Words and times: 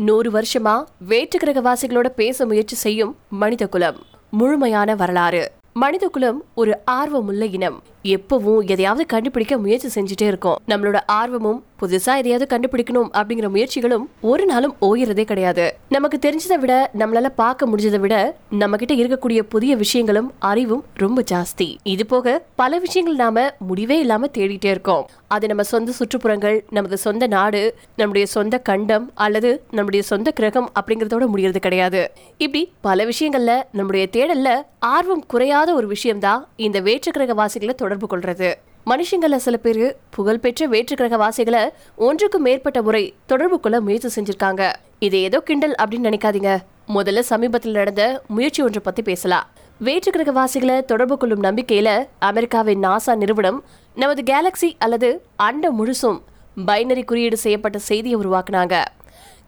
நூறு 0.00 0.30
வருஷமா 0.30 0.84
வேற்று 0.98 1.38
கிரகவாசிகளோட 1.38 2.08
பேச 2.08 2.46
முயற்சி 2.46 2.76
செய்யும் 2.76 3.16
மனித 3.28 3.66
குலம் 3.66 3.96
முழுமையான 4.30 4.94
வரலாறு. 4.94 5.52
மனித 5.72 6.08
குலம் 6.08 6.44
ஒரு 6.54 6.78
ஆர்வமுள்ள 6.84 7.44
இனம். 7.46 7.82
எப்பவும் 8.08 8.62
எதையாவது 8.66 9.06
கண்டுபிடிக்க 9.06 9.58
முயற்சி 9.58 10.00
செஞ்சுட்டே 10.00 10.26
இருக்கோம். 10.26 10.58
நம்மளோட 10.68 10.98
ஆர்வமும் 11.06 11.64
புதுசா 11.80 12.12
எதையாவது 12.16 12.46
கண்டுபிடிக்கணும் 12.52 13.10
அப்படிங்கிற 13.12 13.48
முயற்சிகளும் 13.54 14.06
ஒரு 14.20 14.44
நாளும் 14.46 14.76
ஓயிறதே 14.80 15.24
கிடையாது. 15.24 15.76
நமக்கு 15.88 16.18
தெரிஞ்சதை 16.22 16.58
விட 16.58 16.90
நம்மளால 16.98 17.28
பார்க்க 17.36 17.66
முடிஞ்சதை 17.66 17.98
விட 17.98 18.36
நம்ம 18.50 18.76
கிட்ட 18.76 18.94
இருக்கக்கூடிய 18.94 19.42
புதிய 19.42 19.76
விஷயங்களும் 19.76 20.32
அறிவும் 20.38 20.84
ரொம்ப 20.94 21.24
ஜாஸ்தி. 21.30 21.76
இது 21.82 22.06
போக 22.06 22.44
பல 22.54 22.78
விஷயங்கள் 22.78 23.16
நாம 23.16 23.46
முடிவே 23.58 23.98
இல்லாம 23.98 24.26
தேடிட்டே 24.26 24.64
இருக்கோம். 24.64 25.08
அது 25.28 25.46
நம்ம 25.46 25.62
சொந்த 25.62 25.92
சுற்றுப்புறங்கள் 25.98 26.60
நமது 26.70 26.96
சொந்த 26.96 27.26
நாடு 27.26 27.74
நம்முடைய 27.96 28.26
சொந்த 28.26 28.58
கண்டம் 28.58 29.10
அல்லது 29.14 29.62
நம்முடைய 29.70 30.04
சொந்த 30.06 30.30
கிரகம் 30.30 30.70
அப்படிங்கறதோட 30.80 31.24
முடியறது 31.34 31.56
கிடையாது. 31.56 32.10
இப்படி 32.38 32.72
பல 32.80 33.04
விஷயங்கள்ல 33.04 33.62
நம்முடைய 33.72 34.06
தேடல்ல 34.12 34.48
ஆர்வம் 34.78 35.26
குறையாத 35.26 35.74
ஒரு 35.74 35.86
விஷயம்தான் 35.86 36.48
இந்த 36.56 36.80
வேற்று 36.80 37.10
கிரக 37.10 37.34
வாசிகளை 37.34 37.74
தொடர்பு 37.74 37.97
கொள்றது. 38.06 38.54
மனுஷங்கள 38.86 39.36
சில 39.36 39.56
பேரு 39.56 39.96
புகழ்பெற்ற 40.10 40.68
வேற்றுக்கிரக 40.68 41.16
வாசிகளை 41.16 41.70
ஒன்றுக்கு 41.96 42.38
மேற்பட்ட 42.38 42.82
முறை 42.82 43.14
தொடர்பு 43.26 43.60
கொள்ள 43.60 43.80
முயற்சி 43.80 44.20
செஞ்சிருக்காங்க. 44.20 44.72
இது 44.98 45.22
ஏதோ 45.22 45.40
கிண்டல் 45.40 45.74
அப்படின்னு 45.82 46.08
நினைக்காதீங்க. 46.08 46.56
முதல்ல 46.94 47.18
சமீபத்தில் 47.20 47.72
நடந்த 47.72 48.22
முயற்சி 48.28 48.62
ஒன்றை 48.62 48.80
பத்தி 48.84 49.02
பேசலாம். 49.02 49.46
வேற்றுக்கிரக 49.84 50.30
வாசிகளை 50.32 50.82
தொடர்பு 50.82 51.16
கொள்ளும் 51.16 51.42
நம்பிக்கையில 51.42 52.06
அமெரிக்காவின் 52.18 52.84
நாசா 52.84 53.14
நிறுவனம் 53.14 53.64
நமது 53.94 54.22
கேலக்சி 54.22 54.72
அல்லது 54.78 55.22
அண்டம் 55.36 55.76
முழுசும் 55.78 56.20
பைனரி 56.66 57.04
குறியீடு 57.04 57.36
செய்யப்பட்ட 57.36 57.78
செய்தியை 57.78 58.20
உருவாக்குனாங்க. 58.20 58.84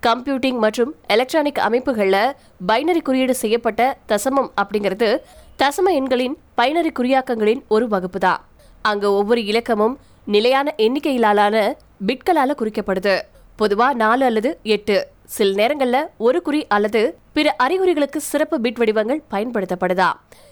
கம்ப்யூட்டிங் 0.07 0.59
மற்றும் 0.59 0.95
எலக்ட்ரானிக் 1.07 1.59
அமைப்புகளில் 1.59 2.33
பைனரி 2.69 3.03
குறியீடு 3.03 3.35
செய்யப்பட்ட 3.35 3.97
தசமம் 4.09 4.51
அப்படிங்கிறது 4.63 5.19
தசம 5.61 5.89
எண்களின் 5.93 6.37
பைனரி 6.57 6.91
குறியாக்கங்களின் 6.99 7.63
ஒரு 7.69 7.89
வகுப்பு 7.89 8.19
தான் 8.19 8.41
அங்க 8.83 9.13
ஒவ்வொரு 9.13 9.45
இலக்கமும் 9.45 9.99
நிலையான 10.25 10.75
எண்ணிக்கையிலான 10.77 11.75
பிட்களால 12.07 12.55
குறிக்கப்படுது. 12.61 13.21
பொதுவா 13.59 13.93
நாலு 13.93 14.25
அல்லது 14.25 14.59
எட்டு. 14.63 15.07
சில 15.25 15.55
நேரங்களில் 15.55 16.09
ஒரு 16.17 16.43
குறி 16.45 16.61
அல்லது 16.69 17.19
பிற 17.33 17.57
அறிகுறிகளுக்கு 17.65 18.17
சிறப்பு 18.17 18.59
பிட் 18.59 18.75
வடிவங்கள் 18.75 19.23
பயன்படுத்தப்படுதா. 19.31 20.11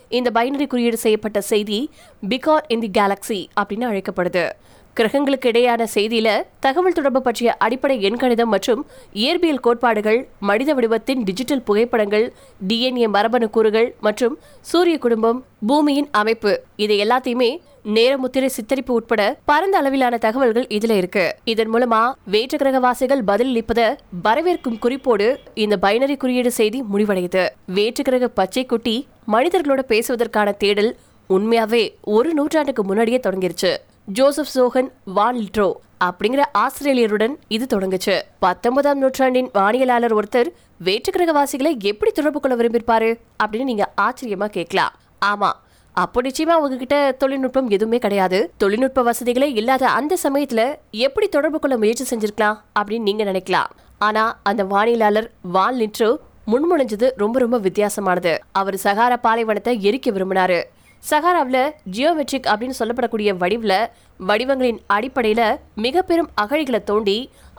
இந்த 0.08 0.30
பைனரி 0.34 0.66
குறியீடு 0.66 0.96
செய்யப்பட்ட 0.96 1.40
செய்தி 1.40 1.90
பிகார் 2.28 2.66
இன் 2.68 2.80
தி 2.80 2.90
கேலக்சி 3.00 3.46
அப்படின்னு 3.60 3.88
அழைக்கப்படுது. 3.90 4.50
கிரகங்களுக்கு 4.98 5.48
இடையான 5.50 5.82
செய்தியில 5.94 6.28
தகவல் 6.60 6.96
தொடர்பு 6.96 7.22
பற்றிய 7.22 7.56
அடிப்படை 7.64 7.96
எண்கணிதம் 8.08 8.52
மற்றும் 8.54 8.80
இயற்பியல் 9.14 9.60
கோட்பாடுகள் 9.66 10.18
மனித 10.48 10.74
வடிவத்தின் 10.74 11.22
டிஜிட்டல் 11.28 11.62
புகைப்படங்கள் 11.62 12.24
டிஎன்ஏ 12.68 13.08
மரபணு 13.16 13.50
கூறுகள் 13.50 13.94
மற்றும் 14.00 14.38
சூரிய 14.60 14.98
குடும்பம் 14.98 15.44
பூமியின் 15.66 16.08
அமைப்பு. 16.10 16.52
இதை 16.76 16.96
எல்லாத்தையுமே 17.04 17.50
நேரமுத்திரை 17.96 18.48
சித்தரிப்பு 18.56 18.92
உட்பட 18.98 19.22
பரந்த 19.44 19.78
அளவிலான 19.78 20.18
தகவல்கள் 20.18 20.66
இதுல 20.76 20.96
இருக்கு. 21.00 21.24
இதன் 21.44 21.70
மூலமா 21.74 22.00
வேற்று 22.34 22.58
கிரகவாசிகள் 22.58 23.22
பதிலளிப்பத 23.30 23.80
வரவேற்கும் 24.24 24.78
குறிப்போடு 24.78 25.28
இந்த 25.64 25.78
பைனரி 25.82 26.16
குறியீடு 26.16 26.52
செய்தி 26.60 26.80
முடிவடையுது. 26.92 27.44
வேற்று 27.66 28.04
கிரக 28.04 28.28
பச்சை 28.28 28.66
குட்டி 28.66 28.96
மனிதர்களோட 29.32 29.84
பேசுவதற்கான 29.92 30.56
தேடல் 30.64 30.90
உண்மையாவே 31.36 31.84
ஒரு 32.16 32.34
நூற்றாண்டுக்கு 32.34 32.84
முன்னாடியே 32.84 33.20
தொடங்கிருச்சு. 33.26 33.72
ஜோசப் 34.16 34.52
சோகன் 34.54 34.90
வான் 35.04 35.36
லிட்ரோ 35.36 35.72
அப்படிங்கிற 36.04 36.42
ஆஸ்திரேலியருடன் 36.58 37.34
இது 37.48 37.64
தொடங்குச்சு. 37.72 38.14
பத்தொன்பதாம் 38.38 38.98
நூற்றாண்டின் 38.98 39.50
வானியலாளர் 39.54 40.14
ஒருத்தர் 40.18 40.48
வேற்றுக்கிரகவாசிகளை 40.84 41.72
எப்படி 41.78 42.10
தொடர்பு 42.10 42.40
கொள்ள 42.40 42.56
விரும்பியிருப்பாரு 42.56 43.10
அப்படின்னு 43.42 43.64
நீங்க 43.64 43.92
ஆச்சரியமா 44.00 44.46
கேட்கலாம். 44.46 44.94
ஆமா 45.24 45.50
அப்போ 45.92 46.22
நிச்சயமா 46.22 46.56
உங்ககிட்ட 46.62 47.12
தொழில்நுட்பம் 47.12 47.68
எதுவுமே 47.68 47.98
கிடையாது. 47.98 48.52
தொழில்நுட்ப 48.56 49.02
வசதிகளே 49.02 49.48
இல்லாத 49.54 49.88
அந்த 49.88 50.16
சமயத்துல 50.22 50.74
எப்படி 50.90 51.28
தொடர்பு 51.28 51.58
கொள்ள 51.58 51.76
முயற்சி 51.76 52.16
செஞ்சிருக்கலாம் 52.16 52.58
அப்படின்னு 52.80 53.08
நீங்க 53.10 53.24
நினைக்கலாம். 53.24 53.70
ஆனா 53.98 54.38
அந்த 54.42 54.64
வானியலாளர் 54.64 55.30
வான் 55.42 55.74
லிட்ரோ 55.74 56.16
முன்மொழிஞ்சது 56.46 57.10
ரொம்ப 57.16 57.38
ரொம்ப 57.38 57.58
வித்தியாசமானது. 57.58 58.38
அவர் 58.52 58.74
சகார 58.74 59.16
பாலைவனத்தை 59.16 59.74
எரிக்க 59.90 60.10
விரும்பினாரு. 60.10 60.62
சஹாராவில் 61.04 61.62
ஜியோமெட்ரிக் 61.94 62.48
அப்படின்னு 62.52 62.78
சொல்லப்படக்கூடிய 62.78 63.30
வடிவில் 63.42 63.80
வடிவங்களின் 64.28 64.80
அடிப்படையில் 64.96 65.58
மிக 65.84 66.02
பெரும் 66.08 66.30
அகழிகளை 66.42 66.80
தோண்டி 66.90 67.16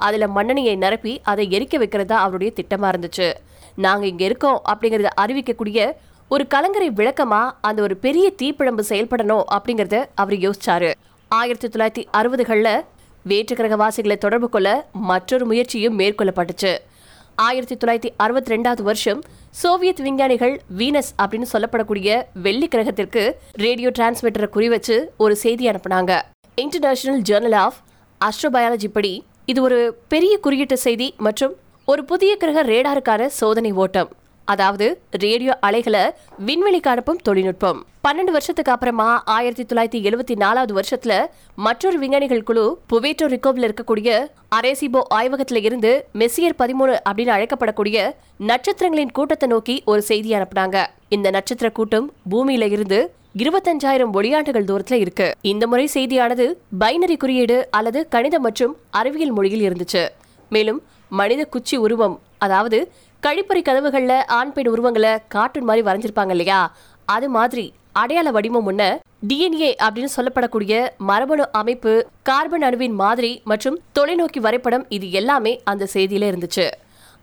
அதில் 0.08 0.34
மண்ணெண்ணையை 0.36 0.76
நிரப்பி 0.84 1.14
அதை 1.32 1.46
எரிக்க 1.58 1.78
வைக்கிறதா 1.84 2.18
அவருடைய 2.26 2.52
திட்டமாக 2.58 2.92
இருந்துச்சு. 2.94 3.28
நாங்கள் 3.86 4.10
இங்கே 4.12 4.26
இருக்கோம் 4.30 4.60
அப்படிங்கிறத 4.72 5.12
அறிவிக்கக்கூடிய 5.24 5.88
ஒரு 6.34 6.44
கலங்கரை 6.54 6.90
விளக்கமாக 7.00 7.56
அந்த 7.68 7.80
ஒரு 7.88 7.96
பெரிய 8.06 8.26
தீப்பிழம்பு 8.42 8.84
செயல்படணும் 8.92 9.46
அப்படிங்கறத 9.56 10.00
அவர் 10.22 10.38
யோசிச்சாரு. 10.46 10.92
ஆயிரத்தி 11.32 11.68
தொள்ளாயிரத்தி 11.68 12.04
அறுபதுகளில் 12.20 12.74
வேற்று 13.30 13.54
கிரகவாசிகளை 13.60 14.18
தொடர்பு 14.26 14.50
கொள்ள 14.50 14.70
மற்றொரு 15.10 15.46
முயற்சியும் 15.50 15.98
மேற்கொள்ளப்பட்டுச்சு. 16.00 16.74
ஆயிரத்தி 17.48 17.76
தொள்ளாயிரத்தி 17.82 18.12
அறுபத்தி 18.24 18.52
ரெண்டாவது 18.56 18.84
வருஷம் 18.90 19.20
சோவியத் 19.52 20.00
விஞ்ஞானிகள் 20.00 20.62
வீனஸ் 20.78 21.12
அப்படின்னு 21.22 21.48
சொல்லப்படக்கூடிய 21.54 22.24
வெள்ளி 22.34 22.68
கிரகத்திற்கு 22.68 23.32
ரேடியோ 23.52 23.90
டிரான்ஸ்மிட்டரை 23.90 24.48
குறிவச்சு 24.56 25.06
ஒரு 25.18 25.36
செய்தி 25.36 25.70
அனுப்புனாங்க. 25.70 26.22
இன்டர்நேஷனல் 26.56 27.22
ஜேர்னல் 27.22 27.56
ஆஃப் 27.56 27.80
அஸ்ட்ரோபயாலஜி 28.22 28.88
படி 28.88 29.24
இது 29.46 29.62
ஒரு 29.62 29.98
பெரிய 30.08 30.38
குறியீட்டு 30.38 30.78
செய்தி 30.78 31.14
மற்றும் 31.18 31.56
ஒரு 31.86 32.06
புதிய 32.06 32.36
கிரக 32.36 32.64
ரேடாருக்கான 32.64 33.26
சோதனை 33.26 33.72
ஓட்டம். 33.72 34.10
அதாவது 34.52 34.86
ரேடியோ 35.24 35.54
அலைகளை 35.68 36.02
விண்வெளிக்கு 36.48 36.90
அனுப்பும் 36.92 37.20
தொழில்நுட்பம். 37.28 37.80
பன்னெண்டு 38.08 38.32
வருஷத்துக்கு 38.36 38.72
அப்புறமா 38.72 39.08
ஆயிரத்தி 39.36 39.64
தொள்ளாயிரத்தி 39.64 40.00
எழுபத்தி 40.10 40.36
நாலாவது 40.44 40.74
வருஷத்துல 40.80 41.14
மற்றொரு 41.66 41.98
விஞ்ஞானிகள் 42.04 42.44
குழு 42.44 42.64
புவேட்டோ 42.92 43.26
ரிகோவில் 43.34 43.66
இருக்கக்கூடிய 43.68 44.12
அரேசிபோ 44.58 45.02
ஆய்வகத்துல 45.18 45.62
இருந்து 45.64 45.92
மெஸ்ஸியர் 46.22 46.58
பதிமூணு 46.62 46.94
அப்படின்னு 47.10 47.34
அழைக்கப்படக்கூடிய 47.38 48.00
நட்சத்திரங்களின் 48.52 49.16
கூட்டத்தை 49.20 49.50
நோக்கி 49.50 49.76
ஒரு 49.86 50.02
செய்தி 50.10 50.32
அனுப்புனாங்க. 50.38 50.78
இந்த 51.16 51.30
நட்சத்திர 51.38 51.70
கூட்டம் 51.80 52.08
பூமியில 52.32 52.72
இருந்து 52.76 53.00
இருபத்தஞ்சாயிரம் 53.44 54.14
ஒளியாண்டுகள் 54.20 54.70
தூரத்துல 54.70 55.00
இருக்கு. 55.06 55.28
இந்த 55.52 55.68
முறை 55.68 55.86
செய்தியானது 55.94 56.48
பைனரி 56.80 57.18
குறியீடு 57.18 57.60
அல்லது 57.80 58.02
கணிதம் 58.16 58.46
மற்றும் 58.48 58.74
அறிவியல் 59.02 59.36
மொழியில் 59.38 59.66
இருந்துச்சு. 59.68 60.04
மேலும் 60.56 60.82
மனித 61.20 61.42
குச்சி 61.54 61.76
உருவம் 61.86 62.16
அதாவது 62.46 62.78
கழிப்பறை 63.24 63.62
கதவுகளில் 63.62 64.26
ஆண் 64.38 64.52
பெண் 64.52 64.68
உருவங்களை 64.68 65.18
கார்ட்டூன் 65.28 65.66
மாதிரி 65.66 65.86
வரைஞ்சிருப்பாங்க 65.88 66.30
இல்லையா? 66.30 66.60
அது 67.06 67.30
மாதிரி 67.30 67.74
அடையாள 67.92 68.32
வடிவம் 68.32 68.66
முன்ன 68.68 68.84
டிஎன்ஏ 69.28 69.72
அப்படின்னு 69.86 70.12
சொல்லப்படக்கூடிய 70.16 70.88
மரபணு 70.98 71.52
அமைப்பு 71.52 71.94
கார்பன் 72.24 72.64
அணுவின் 72.64 72.96
மாதிரி 73.04 73.42
மற்றும் 73.44 73.80
தொலைநோக்கி 74.00 74.40
வரைபடம் 74.40 74.86
இது 74.90 75.12
எல்லாமே 75.12 75.62
அந்த 75.64 75.88
செய்தியில 75.94 76.30
இருந்துச்சு. 76.32 76.66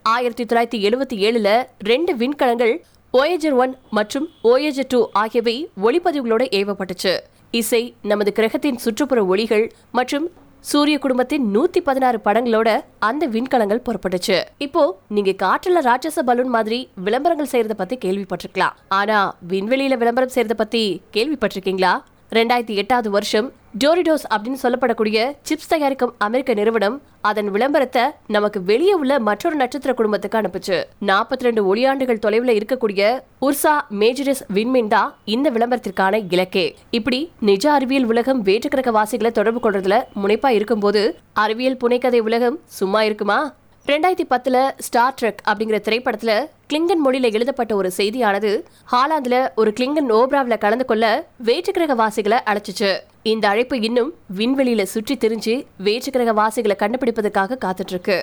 ஆயிரத்தி 0.02 0.44
தொள்ளாயிரத்தி 0.44 0.80
எழுபத்தி 0.88 1.16
ஏழுல 1.28 1.66
ரெண்டு 1.78 2.14
விண்கலங்கள் 2.16 2.74
ஓயேஜர் 3.14 3.56
ஒன் 3.56 3.74
மற்றும் 3.90 4.28
ஓயேஜர் 4.44 4.88
டூ 4.88 5.08
ஆகியவை 5.12 5.70
ஒளிப்பதிவுகளோட 5.82 6.44
ஏவப்பட்டுச்சு. 6.58 7.14
இசை 7.50 7.94
நமது 8.02 8.32
கிரகத்தின் 8.32 8.76
சுற்றுப்புற 8.76 9.24
ஒளிகள் 9.24 9.72
மற்றும் 9.92 10.26
சூரிய 10.70 10.98
குடும்பத்தின் 10.98 11.44
நூத்தி 11.54 11.80
பதினாறு 11.84 12.18
படங்களோட 12.24 12.68
அந்த 12.98 13.24
விண்கலங்கள் 13.26 13.82
புறப்பட்டுச்சு. 13.86 14.42
இப்போ 14.58 14.82
நீங்க 15.08 15.32
காற்றுல 15.42 15.82
ராட்சச 15.88 16.22
பலூன் 16.24 16.48
மாதிரி 16.48 16.88
விளம்பரங்கள் 17.06 17.50
செய்யறத 17.52 17.74
பத்தி 17.80 17.96
கேள்விப்பட்டிருக்கலாம். 18.04 18.74
ஆனா 18.88 19.18
விண்வெளியில 19.48 19.96
விளம்பரம் 20.02 20.32
செய்யறத 20.34 20.56
பத்தி 20.62 21.02
கேள்விப்பட்டிருக்கீங்களா? 21.12 21.92
ரெண்டாயிரத்தி 22.30 22.74
எட்டாவது 22.82 23.10
வருஷம் 23.10 23.52
டோரிடோஸ் 23.82 24.26
அப்படின்னு 24.34 24.60
சொல்லப்படக்கூடிய 24.62 25.18
சிப்ஸ் 25.48 25.70
தயாரிக்கும் 25.72 26.12
அமெரிக்க 26.18 26.54
நிறுவனம் 26.54 26.96
அதன் 27.20 27.48
விளம்பரத்தை 27.54 28.02
நமக்கு 28.26 28.58
வெளியே 28.62 28.92
உள்ள 28.92 29.18
மற்றொரு 29.18 29.56
நட்சத்திர 29.56 29.94
குடும்பத்துக்கு 29.94 30.38
அனுப்புச்சு. 30.40 30.76
நாற்பத்தி 31.06 31.46
ரெண்டு 31.46 31.62
ஒளியாண்டுகள் 31.70 32.18
தொலைவில் 32.18 32.52
இருக்கக்கூடிய 32.58 33.08
உர்சா 33.40 33.74
மேஜரஸ் 34.00 34.42
விண்மீன் 34.54 34.88
தான் 34.88 35.14
இந்த 35.24 35.50
விளம்பரத்திற்கான 35.50 36.20
இலக்கே. 36.34 36.66
இப்படி 36.90 37.20
நிஜ 37.40 37.72
அறிவியல் 37.72 38.04
உலகம் 38.04 38.44
வேற்றுக்கிரக 38.44 38.90
வாசிகளை 38.90 39.32
தொடர்பு 39.32 39.62
கொள்றதுல 39.64 39.98
முனைப்பா 40.22 40.48
இருக்கும்போது 40.48 41.02
அறிவியல் 41.32 41.80
புனைக்கதை 41.84 42.18
உலகம் 42.18 42.58
சும்மா 42.64 43.02
இருக்குமா? 43.02 43.52
ரெண்டாயிரத்தி 43.86 44.26
பத்துல 44.30 44.70
ஸ்டார் 44.78 45.14
ட்ரெக் 45.20 45.42
அப்படிங்கிற 45.48 45.80
திரைப்படத்துல 45.88 46.32
கிளிங்கன் 46.72 47.04
மொழியில 47.04 47.32
எழுதப்பட்ட 47.32 47.74
ஒரு 47.74 47.90
செய்தியானது 47.96 48.52
ஹாலாந்துல 48.92 49.36
ஒரு 49.54 49.72
கிளிங்கன் 49.80 50.10
ஓப்ராவில் 50.20 50.62
கலந்து 50.64 50.84
கொள்ள 50.84 51.26
வேற்றுக்கிரக 51.44 51.94
வாசிகளை 51.94 52.38
அழைச்சிச்சு. 52.46 52.90
இந்த 53.30 53.44
அழைப்பு 53.48 53.76
இன்னும் 53.86 54.10
விண்வெளியில 54.38 54.82
சுற்றி 54.82 55.14
திரிஞ்சு 55.22 55.54
வேற்றுக்கிரக 55.86 56.32
வாசிகளை 56.40 56.74
கண்டுபிடிப்பதற்காக 56.82 57.56
காத்துட்டு 57.64 57.92
இருக்கு 57.94 58.18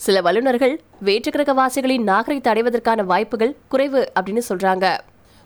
சில 0.00 0.20
வல்லுநர்கள் 0.26 0.74
வேற்றுக்கிரக 1.06 1.52
வாசிகளின் 1.58 2.06
நாகரிகத்தை 2.08 2.50
அடைவதற்கான 2.52 3.04
வாய்ப்புகள் 3.10 3.52
குறைவு 3.72 4.00
அப்படின்னு 4.16 4.42
சொல்றாங்க. 4.48 4.86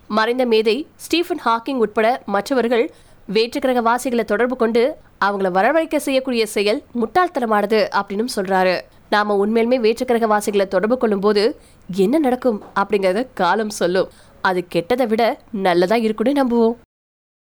மறைந்த 0.09 0.45
மேதை 0.53 0.75
ஸ்டீஃபன் 1.05 1.43
ஹாக்கிங் 1.45 1.81
உட்பட 1.85 2.07
மற்றவர்கள் 2.35 2.85
வேற்றுக்கிரக 3.35 3.83
வாசிகளை 3.89 4.25
தொடர்பு 4.31 4.57
கொண்டு 4.63 4.83
அவங்கள 5.27 5.51
வரவழைக்க 5.57 5.99
செய்யக்கூடிய 6.07 6.45
செயல் 6.55 6.81
முட்டாள்தனமானது 7.01 7.81
அப்படின்னு 7.99 8.35
சொல்றாரு. 8.37 8.75
நாம 9.09 9.37
உண்மையிலுமே 9.43 9.79
வேற்றுக்கிரக 9.85 10.27
வாசிகளை 10.33 10.67
தொடர்பு 10.67 10.97
கொள்ளும் 10.97 11.23
போது 11.27 11.43
என்ன 12.03 12.23
நடக்கும் 12.27 12.59
அப்படிங்கறத 12.81 13.27
காலம் 13.41 13.75
சொல்லும். 13.81 14.09
அது 14.41 14.61
கெட்டதை 14.75 15.07
விட 15.13 15.23
நல்லதா 15.67 15.99
இருக்குன்னு 16.07 16.39
நம்புவோம். 16.41 16.75